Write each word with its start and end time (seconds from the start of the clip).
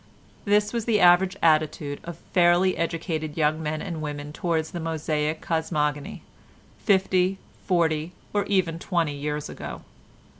This 0.45 0.73
was 0.73 0.85
the 0.85 0.99
average 0.99 1.37
attitude 1.43 1.99
of 2.03 2.17
fairly 2.33 2.75
educated 2.75 3.37
young 3.37 3.61
men 3.61 3.83
and 3.83 4.01
women 4.01 4.33
towards 4.33 4.71
the 4.71 4.79
Mosaic 4.79 5.41
cosmogony 5.41 6.23
fifty, 6.79 7.37
forty, 7.67 8.11
or 8.33 8.43
even 8.45 8.79
twenty 8.79 9.13
years 9.13 9.47
ago. 9.47 9.83